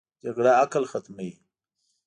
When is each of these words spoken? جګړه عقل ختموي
جګړه 0.23 0.51
عقل 0.63 0.83
ختموي 0.91 1.31